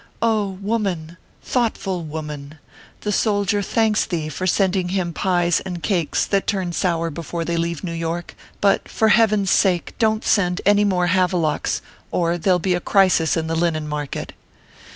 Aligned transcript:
Oh! 0.19 0.57
woman 0.63 1.17
thoughtful 1.43 2.01
woman! 2.03 2.57
the 3.01 3.11
soldier 3.11 3.61
thanks 3.61 4.03
thee 4.03 4.29
for 4.29 4.47
sending 4.47 4.89
him 4.89 5.13
pies 5.13 5.59
and 5.59 5.83
cakes 5.83 6.25
that 6.25 6.47
turn 6.47 6.73
sour 6.73 7.11
before 7.11 7.45
they 7.45 7.55
leave 7.55 7.83
New 7.83 7.93
York; 7.93 8.33
but, 8.61 8.89
for 8.89 9.09
heaven 9.09 9.43
s 9.43 9.51
sake 9.51 9.93
don 9.99 10.21
t 10.21 10.27
send 10.27 10.59
any 10.65 10.83
more 10.85 11.05
havelocks, 11.05 11.83
or 12.09 12.39
there 12.39 12.55
ll 12.55 12.57
be 12.57 12.73
a 12.73 12.79
crisis 12.79 13.37
in 13.37 13.45
the 13.45 13.53
linen 13.53 13.87
market. 13.87 14.33